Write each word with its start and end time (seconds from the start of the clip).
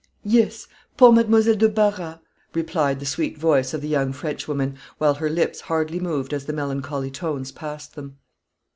"Yes, 0.25 0.65
poor 0.97 1.11
Mademoiselle 1.11 1.57
de 1.57 1.69
Barras," 1.69 2.17
replied 2.55 2.99
the 2.99 3.05
sweet 3.05 3.37
voice 3.37 3.71
of 3.71 3.81
the 3.81 3.87
young 3.87 4.13
Frenchwoman, 4.13 4.77
while 4.97 5.13
her 5.13 5.29
lips 5.29 5.61
hardly 5.61 5.99
moved 5.99 6.33
as 6.33 6.47
the 6.47 6.53
melancholy 6.53 7.11
tones 7.11 7.51
passed 7.51 7.93
them. 7.93 8.17